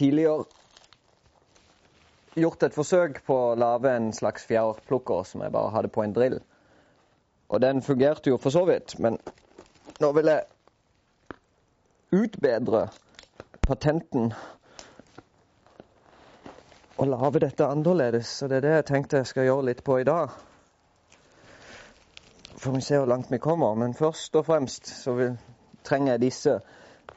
Tidligere 0.00 0.44
gjort 2.40 2.62
et 2.62 2.76
forsøk 2.76 3.18
på 3.26 3.34
å 3.50 3.56
lage 3.58 3.90
en 3.92 4.12
slags 4.16 4.46
fjærplukker 4.48 5.26
som 5.28 5.42
jeg 5.44 5.52
bare 5.52 5.74
hadde 5.74 5.90
på 5.92 6.04
en 6.04 6.14
drill. 6.16 6.38
Og 7.50 7.60
den 7.60 7.82
fungerte 7.84 8.30
jo 8.32 8.38
for 8.40 8.54
så 8.54 8.62
vidt, 8.64 8.94
men 9.02 9.18
nå 10.00 10.12
vil 10.16 10.30
jeg 10.30 10.46
utbedre 12.16 12.86
patenten 13.66 14.32
og 16.96 17.08
lage 17.08 17.44
dette 17.44 17.66
annerledes. 17.66 18.30
Så 18.40 18.48
det 18.48 18.60
er 18.60 18.66
det 18.66 18.74
jeg 18.78 18.88
tenkte 18.92 19.20
jeg 19.20 19.30
skal 19.30 19.50
gjøre 19.50 19.68
litt 19.70 19.84
på 19.84 19.98
i 20.00 20.08
dag. 20.08 20.32
Får 22.60 22.76
vi 22.76 22.82
se 22.84 22.98
hvor 23.00 23.08
langt 23.08 23.30
vi 23.32 23.40
kommer. 23.40 23.74
Men 23.74 23.94
først 23.96 24.36
og 24.36 24.48
fremst 24.48 24.90
så 25.02 25.16
vil, 25.16 25.38
trenger 25.84 26.14
jeg 26.14 26.24
disse 26.26 26.58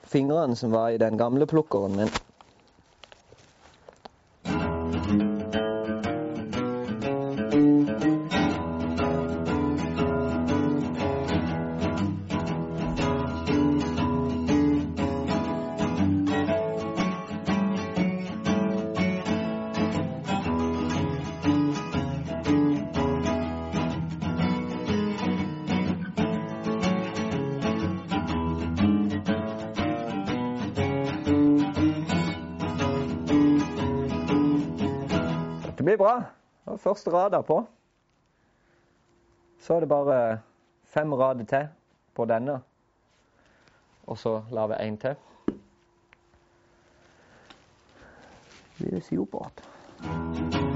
fingrene 0.07 0.55
som 0.55 0.71
var 0.71 0.91
i 0.91 1.01
den 1.01 1.19
gamle 1.19 1.47
plukkeren 1.47 1.99
min. 1.99 2.13
Blir 35.93 35.97
bra. 35.97 36.23
Det 36.65 36.71
var 36.71 36.77
første 36.77 37.11
rada 37.11 37.41
på. 37.41 37.65
Så 39.59 39.75
er 39.75 39.79
det 39.79 39.89
bare 39.89 40.39
fem 40.83 41.13
rader 41.13 41.45
til 41.45 41.67
på 42.15 42.25
denne. 42.25 42.61
Og 44.07 44.17
så 44.17 44.41
lar 44.49 44.67
vi 44.67 44.73
én 44.73 44.97
til. 44.97 45.15
Det 48.79 48.93
er 48.97 49.01
supert. 49.05 50.72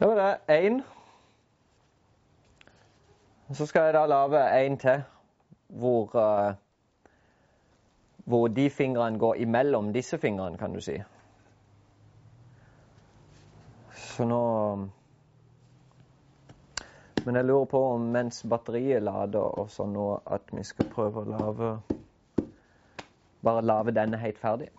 Det 0.00 0.08
var 0.08 0.16
det. 0.16 0.38
Én. 0.48 0.82
Så 3.52 3.66
skal 3.66 3.82
jeg 3.82 3.94
da 3.94 4.06
lage 4.06 4.64
en 4.66 4.78
til 4.78 5.02
hvor 5.68 6.16
eh, 6.16 6.54
Hvor 8.24 8.48
de 8.48 8.70
fingrene 8.70 9.18
går 9.18 9.34
imellom 9.34 9.92
disse 9.92 10.18
fingrene, 10.18 10.58
kan 10.58 10.72
du 10.72 10.80
si. 10.80 10.96
Så 13.92 14.24
nå 14.24 14.40
Men 17.24 17.36
jeg 17.36 17.44
lurer 17.44 17.64
på 17.64 17.84
om 17.92 18.00
mens 18.00 18.46
batteriet 18.48 19.02
lader 19.02 19.60
og 19.60 19.70
sånn 19.70 19.92
nå, 19.92 20.20
at 20.26 20.48
vi 20.52 20.64
skal 20.64 20.88
prøve 20.94 21.20
å 21.20 21.30
lage 21.36 21.76
Bare 23.44 23.62
lage 23.62 23.92
denne 23.92 24.16
helt 24.16 24.38
ferdig. 24.38 24.70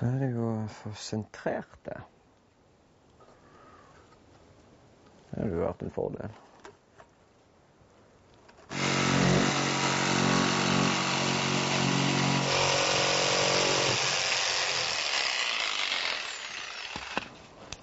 Så 0.00 0.06
er 0.06 0.18
det 0.18 0.30
jo 0.32 0.66
få 0.72 0.90
sentrert 0.96 1.74
det. 1.84 1.96
Det 5.30 5.42
hadde 5.42 5.50
jo 5.58 5.60
vært 5.60 5.82
en 5.84 5.92
fordel. 5.92 6.38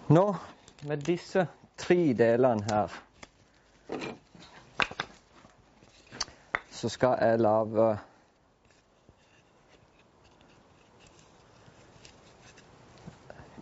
Nå, 0.09 0.25
med 0.89 1.05
disse 1.05 1.45
tre 1.77 1.99
delene 2.17 2.65
her 2.65 2.97
Så 6.71 6.89
skal 6.89 7.21
jeg 7.21 7.45
lage 7.45 7.91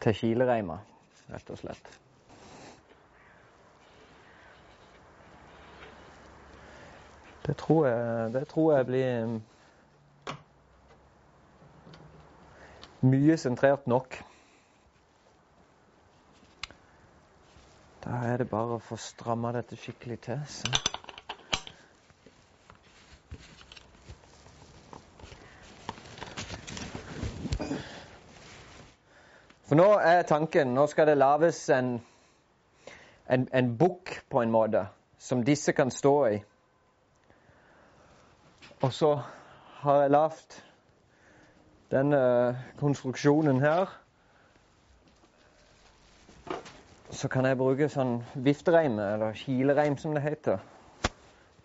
til 0.05 0.13
kilereima, 0.13 0.77
rett 1.33 1.49
og 1.49 1.57
slett. 1.57 1.93
Det 7.45 7.57
tror 7.57 7.87
jeg, 7.87 8.33
det 8.33 8.47
tror 8.49 8.71
jeg 8.75 8.85
blir 8.85 9.35
mye 13.05 13.37
sentrert 13.37 13.85
nok. 13.89 14.17
Da 18.05 18.21
er 18.29 18.41
det 18.41 18.49
bare 18.49 18.77
å 18.77 18.81
få 18.81 18.97
stramma 19.01 19.53
dette 19.53 19.77
skikkelig 19.77 20.19
til. 20.25 20.41
Så. 20.49 20.73
For 29.75 29.81
nå 29.83 29.93
er 29.99 30.21
tanken 30.23 30.69
Nå 30.71 30.85
skal 30.87 31.09
det 31.09 31.17
lages 31.17 31.57
en, 31.69 31.97
en, 33.27 33.41
en 33.51 33.71
bukk, 33.75 34.21
på 34.31 34.39
en 34.39 34.51
måte, 34.51 34.85
som 35.19 35.41
disse 35.43 35.73
kan 35.75 35.89
stå 35.91 36.11
i. 36.31 36.37
Og 38.87 38.93
så 38.95 39.09
har 39.81 39.97
jeg 40.01 40.13
lagd 40.13 40.55
denne 41.91 42.21
konstruksjonen 42.79 43.59
her. 43.59 43.91
Så 47.11 47.27
kan 47.27 47.43
jeg 47.49 47.59
bruke 47.59 47.89
sånn 47.91 48.21
viftereim, 48.47 48.95
eller 48.95 49.35
kilereim 49.35 49.97
som 49.99 50.15
det 50.15 50.21
heter. 50.23 50.63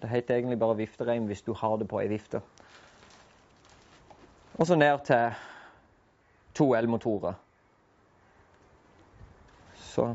Det 0.03 0.11
heter 0.11 0.41
egentlig 0.41 0.59
bare 0.59 0.81
viftereim 0.81 1.31
hvis 1.31 1.45
du 1.47 1.53
har 1.55 1.79
det 1.79 1.87
på 1.87 2.03
ei 2.03 2.11
vifte. 2.11 2.43
Og 4.59 4.67
så 4.67 4.81
ned 4.83 4.99
til 5.07 5.39
to 6.59 6.73
elmotorer. 6.75 7.39
Så 10.01 10.15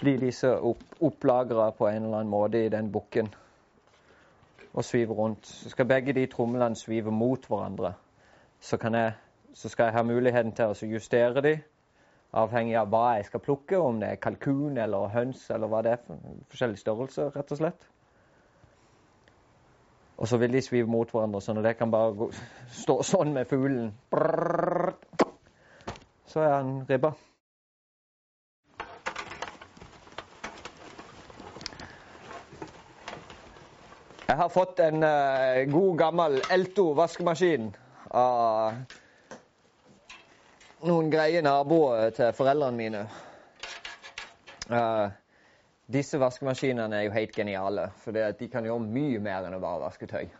blir 0.00 0.18
disse 0.18 0.50
opp, 0.58 0.82
opplagra 1.00 1.70
på 1.70 1.86
en 1.88 2.04
eller 2.04 2.16
annen 2.22 2.32
måte 2.32 2.64
i 2.64 2.68
den 2.72 2.92
bukken 2.92 3.28
og 4.72 4.84
sviver 4.84 5.14
rundt. 5.14 5.46
Så 5.46 5.70
skal 5.70 5.86
begge 5.86 6.12
de 6.12 6.26
tromlene 6.26 6.76
svive 6.76 7.10
mot 7.10 7.46
hverandre. 7.46 7.92
Så, 8.60 8.78
jeg, 8.82 9.12
så 9.54 9.68
skal 9.68 9.84
jeg 9.84 9.92
ha 9.98 10.02
muligheten 10.02 10.52
til 10.56 10.72
å 10.72 10.90
justere 10.94 11.42
de, 11.44 11.54
avhengig 12.32 12.76
av 12.78 12.90
hva 12.90 13.04
jeg 13.18 13.28
skal 13.28 13.44
plukke, 13.44 13.78
om 13.78 14.00
det 14.00 14.12
er 14.14 14.20
kalkun 14.22 14.78
eller 14.78 15.10
høns 15.14 15.46
eller 15.50 15.70
hva 15.70 15.82
det 15.86 15.94
er. 15.94 16.02
for 16.04 16.52
Forskjellig 16.54 16.78
størrelse, 16.78 17.30
rett 17.36 17.52
og 17.52 17.62
slett. 17.62 17.88
Og 20.18 20.28
så 20.28 20.36
vil 20.36 20.52
de 20.52 20.62
svive 20.62 20.90
mot 20.90 21.10
hverandre, 21.10 21.40
sånn 21.40 21.62
at 21.62 21.70
jeg 21.70 21.78
kan 21.78 21.90
bare 21.90 22.12
gå, 22.18 22.30
stå 22.82 23.00
sånn 23.06 23.32
med 23.36 23.48
fuglen. 23.48 23.92
Brrr. 24.12 24.94
Så 26.26 26.44
er 26.44 26.56
han 26.58 26.80
ribba. 26.88 27.14
Jeg 34.30 34.38
har 34.38 34.48
fått 34.54 34.78
en 34.78 35.02
uh, 35.02 35.64
god, 35.66 35.94
gammel 35.98 36.36
Elto 36.54 36.92
vaskemaskin 36.94 37.64
av 38.14 38.76
noen 40.86 41.08
greie 41.10 41.40
naboer 41.42 42.12
til 42.14 42.30
foreldrene 42.38 42.78
mine. 42.78 43.00
Uh, 44.70 45.10
disse 45.90 46.20
vaskemaskinene 46.22 47.00
er 47.00 47.08
jo 47.08 47.16
helt 47.16 47.34
geniale, 47.34 47.88
for 48.04 48.14
de 48.14 48.48
kan 48.52 48.68
gjøre 48.70 48.84
mye 48.84 49.18
mer 49.24 49.48
enn 49.48 49.58
å 49.58 49.60
bare 49.64 49.82
vaske 49.88 50.06
tøy. 50.06 50.30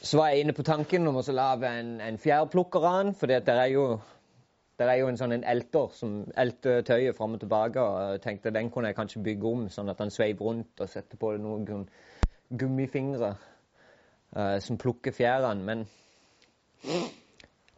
Så 0.00 0.18
var 0.18 0.32
jeg 0.32 0.42
inne 0.42 0.56
på 0.58 0.66
tanken 0.66 1.06
om 1.06 1.20
å 1.22 1.26
lage 1.30 1.70
en, 1.78 2.00
en 2.02 2.18
fjærplukker 2.18 2.88
av 2.90 2.98
den, 3.04 3.14
for 3.20 3.30
det 3.30 3.54
er 3.54 3.70
jo 3.76 3.86
der 4.82 4.90
er 4.90 4.98
jo 5.04 5.06
en 5.12 5.22
sånn 5.22 5.38
en 5.38 5.46
elter 5.46 5.94
som 5.94 6.18
elter 6.34 6.82
tøyet 6.90 7.14
fram 7.16 7.38
og 7.38 7.46
tilbake. 7.46 7.80
og 7.80 8.16
jeg 8.16 8.26
tenkte 8.26 8.50
Den 8.50 8.74
kunne 8.74 8.90
jeg 8.90 8.98
kanskje 8.98 9.22
bygge 9.30 9.54
om, 9.54 9.64
sånn 9.70 9.94
at 9.94 10.02
han 10.02 10.10
sveiv 10.10 10.42
rundt 10.42 10.82
og 10.82 10.90
setter 10.90 11.22
på 11.22 11.36
noen 11.38 11.86
gummifingre 12.50 13.34
uh, 14.36 14.58
som 14.60 14.78
plukker 14.78 15.12
fjærene. 15.12 15.64
Men 15.64 15.86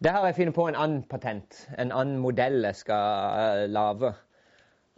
Det 0.02 0.10
har 0.10 0.26
jeg 0.26 0.34
funnet 0.34 0.54
på 0.54 0.68
en 0.68 0.76
annen 0.76 1.02
patent. 1.02 1.68
En 1.78 1.92
annen 1.92 2.18
modell 2.18 2.64
jeg 2.64 2.76
skal 2.76 3.64
uh, 3.64 3.70
lage 3.70 4.12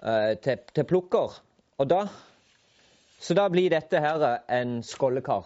uh, 0.02 0.34
til, 0.42 0.58
til, 0.74 0.84
plukker. 0.84 1.40
Og 1.78 1.90
da 1.90 2.06
Så 3.20 3.34
da 3.34 3.48
blir 3.48 3.70
dette 3.70 4.00
her 4.00 4.38
en 4.48 4.82
skållekar. 4.82 5.44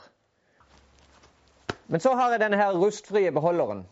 Men 1.88 2.00
så 2.00 2.15
har 2.15 2.31
jeg 2.31 2.41
denne 2.41 2.56
her 2.56 2.73
rustfrie 2.79 3.32
beholderen 3.32 3.82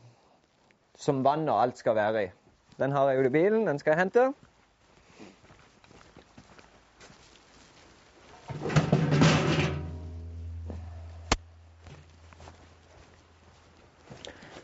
som 0.97 1.25
vann 1.25 1.49
og 1.49 1.63
alt 1.63 1.79
skal 1.79 1.97
være 1.99 2.25
i. 2.25 2.29
Den 2.79 2.93
har 2.93 3.11
jeg 3.11 3.19
jo 3.19 3.27
i 3.27 3.33
bilen. 3.35 3.67
Den 3.67 3.79
skal 3.79 3.91
jeg 3.91 3.99
hente. 3.99 4.33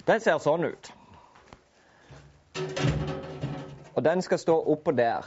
Den 0.09 0.21
ser 0.25 0.39
sånn 0.41 0.65
ut. 0.65 0.89
Og 3.93 4.05
den 4.05 4.23
skal 4.25 4.41
stå 4.41 4.55
oppå 4.73 4.95
der. 4.97 5.27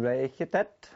Ble 0.00 0.16
ikke 0.26 0.46
tett. 0.46 0.90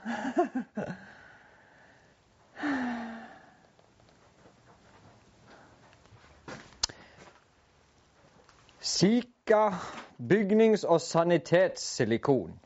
Sika 8.81 9.75
bygnings- 10.19 10.85
og 10.85 11.01
sanitetssilikon. 11.01 12.61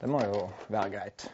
Det 0.00 0.08
må 0.08 0.20
jo 0.24 0.50
være 0.68 0.90
greit. 0.90 1.30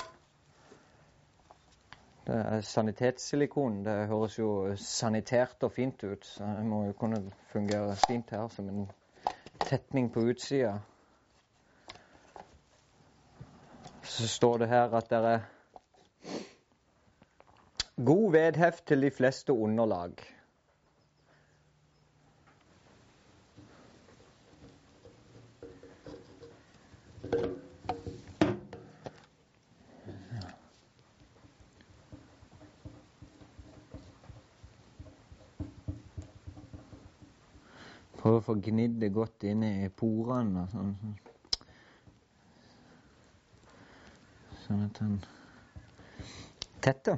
Det 2.26 2.37
er 2.37 2.61
sanitetssilikon. 2.61 3.85
Det 3.85 4.06
høres 4.06 4.38
jo 4.38 4.76
sanitert 4.76 5.62
og 5.62 5.73
fint 5.73 6.05
ut. 6.05 6.26
Så 6.26 6.44
det 6.44 6.67
må 6.67 6.85
jo 6.85 6.93
kunne 6.93 7.32
fungere 7.52 7.96
fint 7.96 8.31
her 8.31 8.49
som 8.49 8.69
en 8.69 8.90
tetning 9.61 10.12
på 10.12 10.20
utsida. 10.20 10.75
Så 14.19 14.29
står 14.29 14.56
det 14.59 14.67
her 14.69 14.94
at 14.99 15.11
det 15.11 15.19
er 15.25 15.41
god 18.05 18.32
vedheft 18.32 18.87
til 18.91 19.03
de 19.03 19.11
fleste 19.15 19.53
underlag. 19.55 20.11
Prøve 38.19 38.41
å 38.41 38.43
få 38.43 38.59
gnidd 38.59 38.99
det 38.99 39.14
godt 39.14 39.47
inn 39.47 39.62
i 39.62 39.87
porene. 39.94 40.67
Sånn, 40.75 40.97
sånn 44.69 44.85
at 44.85 44.99
den 45.00 45.19
tetter. 46.85 47.17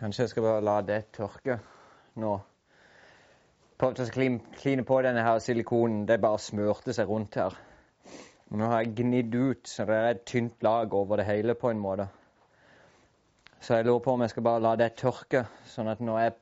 Kanskje 0.00 0.24
jeg 0.24 0.32
skal 0.32 0.44
bare 0.46 0.64
la 0.64 0.76
det 0.84 1.00
tørke 1.16 1.58
nå. 2.20 2.36
Prøvde 3.80 4.04
å 4.04 4.12
kline 4.60 4.84
på 4.84 5.00
denne 5.04 5.24
her 5.24 5.40
silikonen. 5.40 6.04
Det 6.08 6.20
bare 6.20 6.40
smurte 6.40 6.92
seg 6.96 7.08
rundt 7.08 7.40
her. 7.40 7.56
Nå 8.50 8.68
har 8.68 8.82
jeg 8.82 8.96
gnidd 8.98 9.34
ut, 9.36 9.68
så 9.68 9.86
det 9.88 9.96
er 9.96 10.08
et 10.10 10.24
tynt 10.28 10.64
lag 10.66 10.92
over 10.96 11.20
det 11.20 11.28
hele 11.28 11.54
på 11.56 11.70
en 11.70 11.80
måte. 11.80 12.08
Så 13.60 13.76
jeg 13.78 13.86
lurer 13.86 14.02
på 14.04 14.12
om 14.16 14.24
jeg 14.24 14.32
skal 14.32 14.44
bare 14.44 14.64
la 14.64 14.72
det 14.80 14.94
tørke, 15.00 15.44
sånn 15.68 15.88
at 15.92 16.00
når 16.04 16.20
jeg 16.24 16.36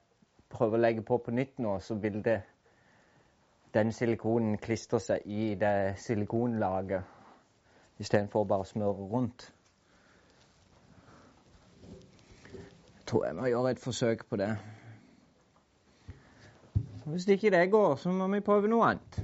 prøver 0.55 0.79
å 0.79 0.83
legge 0.83 1.05
på 1.07 1.19
på 1.23 1.35
nytt 1.35 1.59
nå, 1.63 1.77
så 1.83 1.99
vil 1.99 2.23
det 2.25 2.41
den 3.75 3.93
silikonen 3.93 4.59
klistrer 4.59 5.03
seg 5.03 5.27
i 5.27 5.55
det 5.61 5.99
silikonlaget 6.01 7.03
istedenfor 7.99 8.45
bare 8.49 8.65
å 8.65 8.69
smøre 8.69 9.09
rundt. 9.11 9.49
Jeg 12.99 13.07
tror 13.11 13.27
jeg 13.27 13.37
må 13.39 13.49
gjøre 13.49 13.71
et 13.75 13.83
forsøk 13.83 14.27
på 14.29 14.39
det. 14.41 14.53
Hvis 17.09 17.27
ikke 17.29 17.51
det 17.51 17.71
går, 17.73 17.97
så 17.97 18.13
må 18.13 18.29
vi 18.29 18.41
prøve 18.45 18.69
noe 18.69 18.91
annet. 18.91 19.21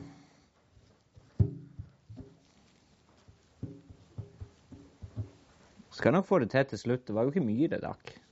Skal 5.94 6.12
nok 6.16 6.26
få 6.26 6.38
det 6.42 6.50
til 6.50 6.64
til 6.64 6.78
slutt. 6.78 7.06
Det 7.06 7.14
var 7.14 7.22
jo 7.22 7.34
ikke 7.34 7.44
mye 7.44 7.68
det 7.70 7.82
dakk. 7.84 8.23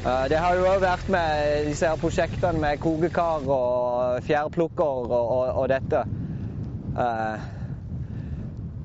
Det 0.00 0.38
har 0.40 0.54
jo 0.56 0.64
òg 0.64 0.78
vært 0.80 1.10
med 1.12 1.66
disse 1.66 1.84
her 1.84 1.98
prosjektene 2.00 2.56
med 2.56 2.78
kokekar 2.80 3.44
og 3.52 4.22
fjærplukker 4.24 4.84
og, 5.12 5.12
og, 5.12 5.50
og 5.60 5.66
dette. 5.68 5.98
Uh, 6.96 7.42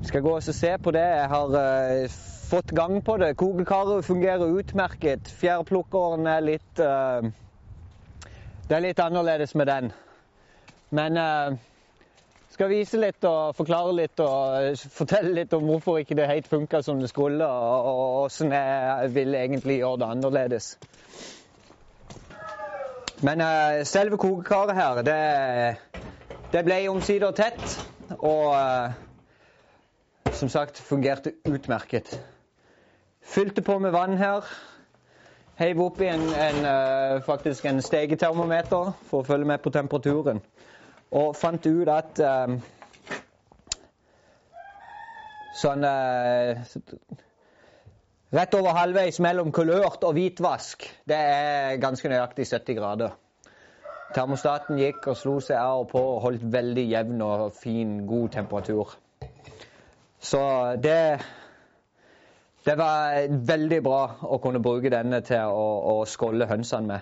skal 0.04 0.20
gå 0.26 0.34
og 0.36 0.44
se 0.44 0.74
på 0.76 0.92
det. 0.92 1.04
Jeg 1.16 1.30
har 1.32 1.54
uh, 1.56 2.18
fått 2.50 2.74
gang 2.76 2.98
på 3.04 3.16
det. 3.22 3.30
Kokekaret 3.40 4.04
fungerer 4.04 4.58
utmerket. 4.60 5.30
Fjærplukkeren 5.40 6.28
er 6.28 6.44
litt 6.44 6.84
uh, 6.84 7.24
Det 8.68 8.76
er 8.76 8.84
litt 8.84 9.00
annerledes 9.00 9.56
med 9.56 9.70
den. 9.72 9.88
Men 10.90 11.16
skal 12.52 12.70
vise 12.70 13.00
litt 13.00 13.24
og 13.24 13.56
forklare 13.56 13.96
litt 14.02 14.20
og 14.22 14.84
fortelle 14.92 15.32
litt 15.40 15.56
om 15.56 15.64
hvorfor 15.64 16.02
ikke 16.02 16.16
det 16.18 16.28
helt 16.28 16.48
funka 16.50 16.82
som 16.84 17.00
det 17.00 17.08
skulle, 17.10 17.46
og 17.46 18.26
åssen 18.26 18.52
jeg 18.52 19.10
vil 19.16 19.34
egentlig 19.34 19.80
gjøre 19.80 20.02
det 20.02 20.12
annerledes. 20.14 20.70
Men 23.22 23.40
uh, 23.40 23.84
selve 23.84 24.18
kokekaret 24.18 24.74
her, 24.74 25.02
det, 25.02 25.76
det 26.52 26.64
ble 26.66 26.80
omsider 26.92 27.32
tett. 27.32 27.78
Og 28.18 28.52
uh, 28.52 28.92
som 30.30 30.48
sagt 30.52 30.78
fungerte 30.78 31.32
utmerket. 31.48 32.20
Fylte 33.24 33.62
på 33.62 33.78
med 33.78 33.90
vann 33.90 34.18
her. 34.20 34.44
Heiv 35.56 35.80
oppi 35.80 36.10
en, 36.12 36.26
en, 36.34 36.60
uh, 36.66 37.22
faktisk 37.24 37.64
en 37.64 37.80
stegetermometer 37.82 38.92
for 39.08 39.22
å 39.22 39.28
følge 39.30 39.48
med 39.48 39.64
på 39.64 39.72
temperaturen. 39.72 40.42
Og 41.10 41.36
fant 41.38 41.66
ut 41.66 41.88
at 41.88 42.20
sånn 45.56 45.86
Rett 48.34 48.54
over 48.58 48.74
halvveis 48.74 49.20
mellom 49.22 49.52
kulørt 49.54 50.02
og 50.02 50.16
hvitvask, 50.16 50.82
det 51.06 51.16
er 51.16 51.76
ganske 51.78 52.08
nøyaktig 52.10 52.48
70 52.50 52.74
grader. 52.74 53.12
Termostaten 54.16 54.80
gikk 54.80 55.06
og 55.12 55.18
slo 55.20 55.34
seg 55.38 55.60
av 55.60 55.84
og 55.84 55.92
på 55.92 56.02
og 56.02 56.18
holdt 56.24 56.46
veldig 56.50 56.84
jevn 56.90 57.22
og 57.22 57.54
fin, 57.54 58.00
god 58.06 58.34
temperatur. 58.34 58.96
Så 60.18 60.40
det 60.82 61.20
Det 62.66 62.74
var 62.78 63.28
veldig 63.46 63.82
bra 63.82 64.00
å 64.22 64.40
kunne 64.42 64.58
bruke 64.58 64.90
denne 64.90 65.20
til 65.22 65.46
å, 65.46 66.00
å 66.00 66.04
skålle 66.04 66.48
hønsene 66.50 66.86
med. 66.86 67.00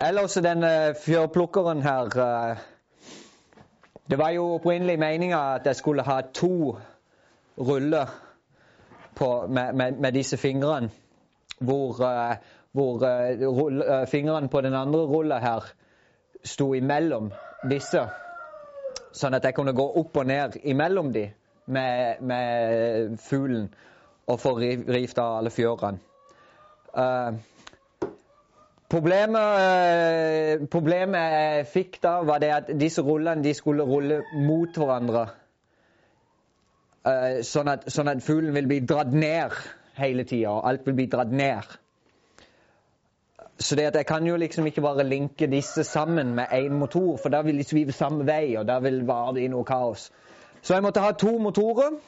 Ellers 0.00 0.38
denne 0.38 0.94
fjørplukkeren 0.94 1.82
her 1.82 2.14
Det 4.06 4.18
var 4.18 4.30
jo 4.30 4.54
opprinnelig 4.54 4.98
meninga 4.98 5.38
at 5.56 5.66
jeg 5.66 5.76
skulle 5.76 6.06
ha 6.06 6.20
to 6.20 6.78
ruller 7.58 8.29
på, 9.20 9.46
med, 9.48 9.74
med, 9.76 10.00
med, 10.00 10.14
disse 10.16 10.36
fingrene. 10.36 10.90
hvor, 11.60 12.00
uh, 12.00 12.36
hvor 12.72 13.02
uh, 13.04 13.58
rull, 13.58 13.82
uh, 13.82 14.06
fingrene 14.08 14.48
på 14.48 14.60
den 14.60 14.74
andre 14.74 15.00
rulla 15.00 15.38
her 15.38 15.64
sto 16.44 16.72
imellom 16.74 17.30
disse. 17.68 18.06
Sånn 19.12 19.34
at 19.36 19.44
jeg 19.44 19.54
kunne 19.54 19.76
gå 19.76 19.84
opp 20.00 20.16
og 20.16 20.26
ned 20.26 20.56
imellom 20.64 21.12
de 21.12 21.26
med, 21.66 22.22
med 22.22 23.18
fuglen 23.20 23.68
og 24.26 24.40
få 24.40 24.54
rivt 24.58 25.18
av 25.18 25.40
alle 25.40 25.50
fjørene. 25.50 25.98
Problemet, 28.90 30.64
problemet, 30.70 31.34
jeg 31.34 31.66
fikk 31.70 32.00
da, 32.02 32.16
var 32.26 32.40
det 32.42 32.50
at 32.54 32.72
disse 32.78 33.02
rullene 33.06 33.44
de 33.44 33.52
skulle 33.54 33.86
rulle 33.86 34.22
mot 34.46 34.80
hverandre. 34.80 35.28
Sånn 37.00 37.70
at, 37.72 37.86
sånn 37.88 38.10
at 38.12 38.20
fuglen 38.24 38.52
vil 38.52 38.66
bli 38.68 38.80
dratt 38.84 39.12
ned 39.16 39.54
hele 39.96 40.24
tida, 40.28 40.50
og 40.58 40.66
alt 40.68 40.84
vil 40.88 40.98
bli 40.98 41.06
dratt 41.12 41.32
ned. 41.32 41.78
Så 43.60 43.76
det 43.76 43.90
at 43.90 43.96
jeg 43.96 44.06
kan 44.08 44.26
jo 44.26 44.36
liksom 44.40 44.66
ikke 44.68 44.84
bare 44.84 45.04
linke 45.04 45.48
disse 45.52 45.84
sammen 45.84 46.34
med 46.34 46.52
én 46.56 46.76
motor, 46.80 47.16
for 47.20 47.32
da 47.32 47.42
vil 47.44 47.60
de 47.60 47.64
svive 47.64 47.92
samme 47.92 48.24
vei, 48.28 48.56
og 48.56 48.66
da 48.68 48.78
vil 48.80 49.02
vare 49.08 49.34
det 49.36 49.44
i 49.44 49.52
noe 49.52 49.64
kaos. 49.68 50.08
Så 50.62 50.74
jeg 50.74 50.84
måtte 50.84 51.04
ha 51.04 51.12
to 51.12 51.38
motorer. 51.38 51.98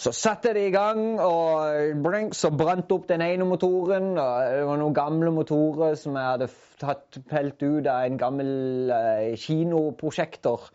Så 0.00 0.12
satte 0.16 0.48
jeg 0.48 0.56
det 0.56 0.66
i 0.68 0.72
gang, 0.72 1.20
og 1.20 2.00
brink, 2.04 2.34
så 2.34 2.48
brant 2.56 2.92
opp 2.92 3.08
den 3.08 3.20
ene 3.20 3.44
motoren. 3.44 4.14
og 4.18 4.52
Det 4.52 4.66
var 4.68 4.80
noen 4.80 4.96
gamle 4.96 5.32
motorer 5.34 5.96
som 6.00 6.16
jeg 6.16 6.30
hadde 6.30 6.48
tatt 6.80 7.18
pelt 7.28 7.62
ut 7.62 7.86
av 7.86 8.06
en 8.06 8.20
gammel 8.20 8.92
uh, 8.92 9.36
kinoprosjektor. 9.36 10.70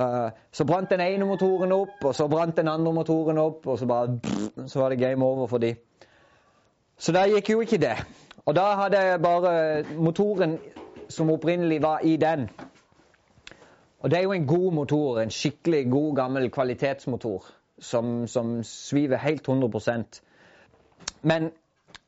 Uh, 0.00 0.30
så 0.52 0.64
brant 0.64 0.90
den 0.90 1.00
ene 1.04 1.26
motoren 1.28 1.72
opp, 1.76 2.04
og 2.04 2.14
så 2.16 2.28
brant 2.28 2.56
den 2.56 2.68
andre 2.68 2.92
motoren 2.96 3.38
opp, 3.38 3.66
og 3.66 3.78
så 3.78 3.86
bare 3.86 4.66
så 4.66 4.80
var 4.80 4.88
det 4.88 4.98
game 4.98 5.24
over 5.24 5.46
for 5.46 5.58
de. 5.58 5.74
Så 6.98 7.12
da 7.12 7.26
gikk 7.28 7.50
jo 7.50 7.60
ikke 7.60 7.80
det. 7.80 7.96
Og 8.46 8.56
da 8.56 8.64
hadde 8.80 9.00
jeg 9.00 9.22
bare 9.22 9.84
motoren 9.96 10.58
som 11.08 11.30
opprinnelig 11.30 11.82
var 11.82 12.00
i 12.04 12.16
den. 12.16 12.48
Og 14.00 14.10
det 14.10 14.18
er 14.18 14.22
jo 14.22 14.32
en 14.32 14.46
god 14.46 14.72
motor, 14.72 15.20
en 15.20 15.30
skikkelig 15.30 15.90
god, 15.90 16.16
gammel 16.16 16.50
kvalitetsmotor 16.50 17.44
som, 17.80 18.26
som 18.26 18.62
sviver 18.64 19.16
helt 19.16 19.48
100% 19.48 20.20
Men 21.22 21.50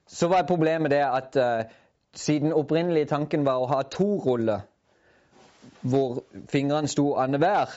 så 0.07 0.29
var 0.29 0.47
problemet 0.49 0.91
det 0.91 1.05
at 1.05 1.37
uh, 1.37 1.71
siden 2.15 2.53
opprinnelig 2.53 3.09
tanken 3.09 3.45
var 3.45 3.61
å 3.61 3.69
ha 3.69 3.83
to 3.83 4.17
ruller 4.25 4.61
hvor 5.83 6.23
fingrene 6.50 6.88
sto 6.88 7.14
annenhver, 7.19 7.73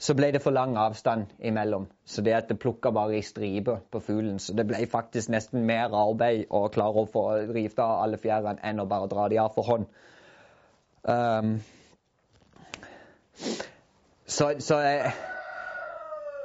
så 0.00 0.14
ble 0.16 0.30
det 0.32 0.40
for 0.40 0.56
lang 0.56 0.76
avstand 0.80 1.26
imellom. 1.44 1.86
Så 2.04 2.22
det 2.24 2.32
at 2.32 2.48
det 2.48 2.58
plukka 2.58 2.90
bare 2.90 3.18
i 3.18 3.22
striper 3.22 3.82
på 3.92 4.00
fuglen. 4.00 4.38
Så 4.38 4.54
det 4.56 4.66
ble 4.66 4.86
faktisk 4.88 5.28
nesten 5.28 5.66
mer 5.68 5.92
arbeid 5.92 6.46
å 6.48 6.68
klare 6.72 7.02
å 7.02 7.10
få 7.10 7.24
rivet 7.52 7.82
av 7.84 8.06
alle 8.06 8.20
fjærene 8.20 8.64
enn 8.64 8.80
å 8.80 8.88
bare 8.88 9.10
dra 9.12 9.28
de 9.28 9.40
av 9.42 9.52
for 9.54 9.68
hånd. 9.68 9.84
Um, 11.02 11.52
så, 14.26 14.54
så 14.58 14.80
jeg, 14.84 15.12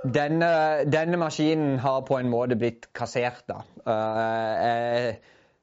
denne, 0.03 0.51
denne, 0.91 1.17
maskinen 1.17 1.79
har 1.79 2.03
på 2.07 2.19
en 2.19 2.29
måte 2.29 2.59
blitt 2.59 2.89
kassert, 2.93 3.43
da. 3.47 3.61
Uh, 3.87 4.53
jeg, 4.65 5.17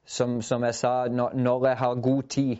som, 0.05 0.41
som, 0.41 0.65
jeg 0.65 0.75
sa, 0.81 0.95
når, 1.13 1.37
når 1.37 1.67
jeg 1.67 1.81
har 1.85 2.05
god 2.09 2.23
tid 2.23 2.57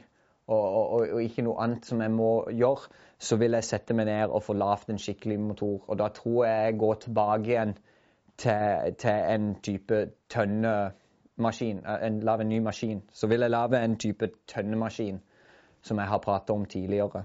og, 0.48 0.94
og, 0.94 1.08
og, 1.14 1.24
ikke 1.24 1.46
noe 1.46 1.62
annet 1.64 1.86
som 1.88 2.02
jeg 2.02 2.12
må 2.12 2.32
gjøre, 2.52 2.90
så 3.20 3.38
vil 3.40 3.56
jeg 3.56 3.64
sette 3.64 3.96
meg 3.96 4.10
ned 4.10 4.34
og 4.36 4.44
få 4.44 4.56
lagd 4.60 4.92
en 4.92 5.00
skikkelig 5.00 5.40
motor. 5.40 5.84
Og 5.88 6.00
da 6.00 6.10
tror 6.12 6.46
jeg 6.46 6.66
jeg 6.66 6.80
går 6.80 7.00
tilbake 7.06 7.52
igjen 7.52 7.76
til, 8.38 8.96
til 9.00 9.30
en 9.36 9.54
type 9.64 10.02
tønnemaskin. 10.30 11.80
Eh, 11.86 12.08
en, 12.08 12.20
lage 12.20 12.42
en 12.42 12.50
ny 12.50 12.60
maskin. 12.60 13.04
Så 13.12 13.28
vil 13.28 13.46
jeg 13.46 13.54
lage 13.56 13.84
en 13.84 13.96
type 14.00 14.30
tønnemaskin 14.48 15.22
som 15.84 16.00
jeg 16.00 16.08
har 16.08 16.24
pratet 16.24 16.50
om 16.50 16.66
tidligere. 16.66 17.24